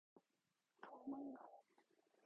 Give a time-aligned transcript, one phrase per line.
[0.81, 1.39] 도망가!